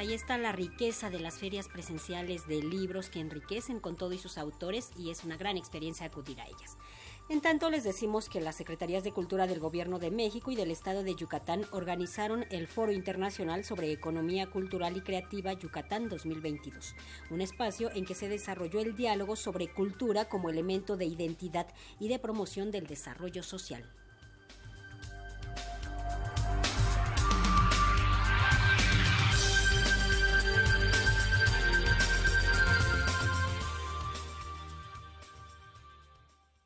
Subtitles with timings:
[0.00, 4.18] ahí está la riqueza de las ferias presenciales de libros que enriquecen con todo y
[4.18, 6.78] sus autores y es una gran experiencia acudir a ellas.
[7.28, 10.70] En tanto, les decimos que las Secretarías de Cultura del Gobierno de México y del
[10.70, 16.94] Estado de Yucatán organizaron el Foro Internacional sobre Economía Cultural y Creativa Yucatán 2022,
[17.28, 21.66] un espacio en que se desarrolló el diálogo sobre cultura como elemento de identidad
[21.98, 23.84] y de promoción del desarrollo social.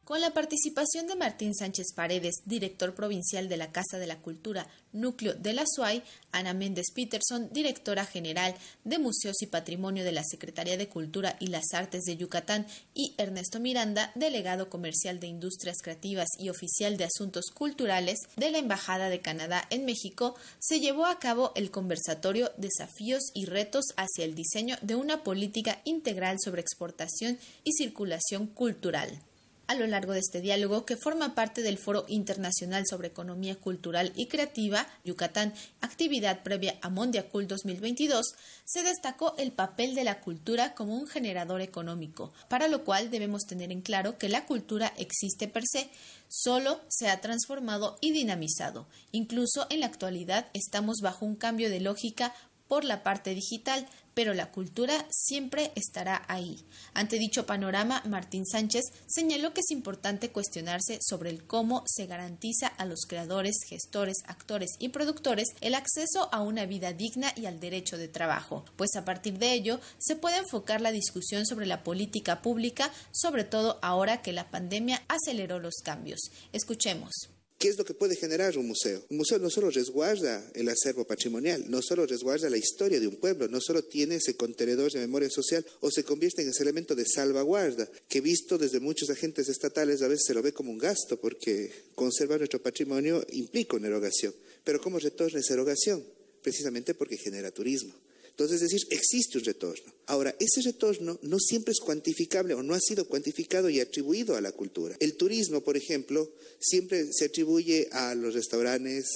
[0.04, 4.68] Con la participación de Martín Sánchez Paredes, director provincial de la Casa de la Cultura,
[4.92, 8.54] núcleo de la SUAY, Ana Méndez Peterson, directora general
[8.84, 13.14] de Museos y Patrimonio de la Secretaría de Cultura y las Artes de Yucatán, y
[13.16, 19.08] Ernesto Miranda, delegado comercial de Industrias Creativas y oficial de Asuntos Culturales de la Embajada
[19.08, 24.34] de Canadá en México, se llevó a cabo el conversatorio Desafíos y retos hacia el
[24.34, 29.18] diseño de una política integral sobre exportación y circulación cultural.
[29.66, 34.12] A lo largo de este diálogo, que forma parte del Foro Internacional sobre Economía Cultural
[34.14, 38.34] y Creativa, Yucatán, actividad previa a Mondiacul 2022,
[38.66, 43.46] se destacó el papel de la cultura como un generador económico, para lo cual debemos
[43.46, 45.88] tener en claro que la cultura existe per se,
[46.28, 48.86] solo se ha transformado y dinamizado.
[49.12, 52.34] Incluso en la actualidad estamos bajo un cambio de lógica
[52.68, 56.64] por la parte digital, pero la cultura siempre estará ahí.
[56.94, 62.68] Ante dicho panorama, Martín Sánchez señaló que es importante cuestionarse sobre el cómo se garantiza
[62.68, 67.60] a los creadores, gestores, actores y productores el acceso a una vida digna y al
[67.60, 71.82] derecho de trabajo, pues a partir de ello se puede enfocar la discusión sobre la
[71.82, 76.20] política pública, sobre todo ahora que la pandemia aceleró los cambios.
[76.52, 77.33] Escuchemos.
[77.64, 79.02] ¿Qué es lo que puede generar un museo?
[79.08, 83.16] Un museo no solo resguarda el acervo patrimonial, no solo resguarda la historia de un
[83.16, 86.94] pueblo, no solo tiene ese contenedor de memoria social o se convierte en ese elemento
[86.94, 90.76] de salvaguarda que visto desde muchos agentes estatales a veces se lo ve como un
[90.76, 94.34] gasto porque conservar nuestro patrimonio implica una erogación.
[94.62, 96.04] Pero ¿cómo retorna esa erogación?
[96.42, 97.94] Precisamente porque genera turismo.
[98.34, 99.94] Entonces, es decir, existe un retorno.
[100.06, 104.40] Ahora, ese retorno no siempre es cuantificable o no ha sido cuantificado y atribuido a
[104.40, 104.96] la cultura.
[104.98, 109.06] El turismo, por ejemplo, siempre se atribuye a los restaurantes,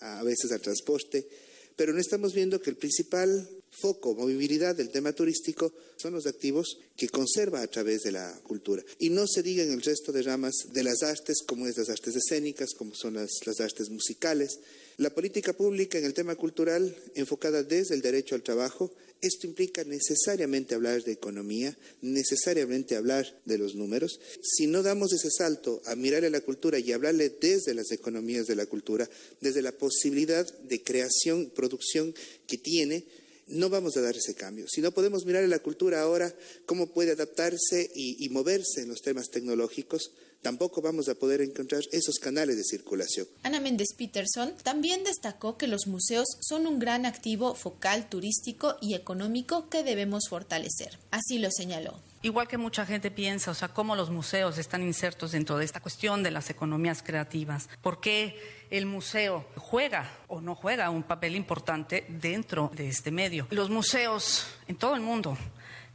[0.00, 1.28] a veces al transporte,
[1.76, 6.78] pero no estamos viendo que el principal foco, movilidad del tema turístico son los activos
[6.96, 8.82] que conserva a través de la cultura.
[8.98, 11.90] Y no se diga en el resto de ramas de las artes, como es las
[11.90, 14.58] artes escénicas, como son las, las artes musicales,
[15.02, 19.82] la política pública en el tema cultural enfocada desde el derecho al trabajo, esto implica
[19.82, 24.20] necesariamente hablar de economía, necesariamente hablar de los números.
[24.42, 28.46] Si no damos ese salto a mirar a la cultura y hablarle desde las economías
[28.46, 29.08] de la cultura,
[29.40, 32.14] desde la posibilidad de creación, producción
[32.46, 33.04] que tiene,
[33.48, 34.66] no vamos a dar ese cambio.
[34.68, 36.32] Si no podemos mirar a la cultura ahora,
[36.64, 40.12] cómo puede adaptarse y, y moverse en los temas tecnológicos,
[40.42, 43.26] tampoco vamos a poder encontrar esos canales de circulación.
[43.42, 48.94] Ana Méndez Peterson también destacó que los museos son un gran activo focal turístico y
[48.94, 50.98] económico que debemos fortalecer.
[51.10, 52.00] Así lo señaló.
[52.24, 55.80] Igual que mucha gente piensa, o sea, cómo los museos están insertos dentro de esta
[55.80, 58.36] cuestión de las economías creativas, por qué
[58.70, 63.48] el museo juega o no juega un papel importante dentro de este medio.
[63.50, 65.36] Los museos en todo el mundo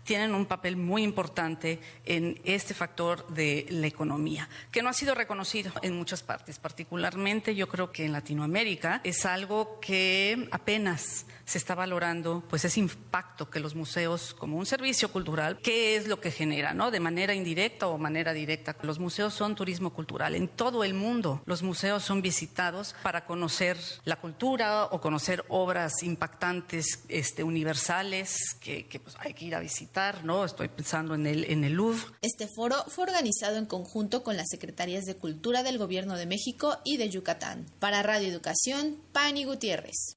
[0.08, 5.14] tienen un papel muy importante en este factor de la economía, que no ha sido
[5.14, 11.58] reconocido en muchas partes, particularmente yo creo que en Latinoamérica es algo que apenas se
[11.58, 16.20] está valorando, pues ese impacto que los museos como un servicio cultural, qué es lo
[16.20, 16.92] que genera, ¿no?
[16.92, 18.76] De manera indirecta o manera directa.
[18.82, 20.36] Los museos son turismo cultural.
[20.36, 26.04] En todo el mundo los museos son visitados para conocer la cultura o conocer obras
[26.04, 30.46] impactantes, este, universales que, pues, hay que ir a visitar ¿no?
[30.46, 32.00] Estoy pensando en el, en el Louvre.
[32.22, 36.78] Este foro fue organizado en conjunto con las Secretarías de Cultura del Gobierno de México
[36.86, 37.66] y de Yucatán.
[37.80, 40.17] Para Radio Educación, Pani Gutiérrez.